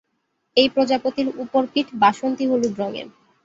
এই 0.57 0.67
প্রজাপতির 0.69 1.27
ওপর 1.43 1.63
পিঠ 1.73 1.87
বাসন্তী 2.01 2.43
হলুদ 2.47 2.73
রঙের। 2.81 3.07